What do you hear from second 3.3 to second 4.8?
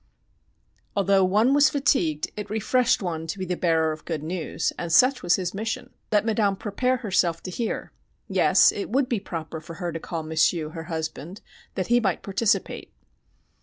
be the bearer of good news,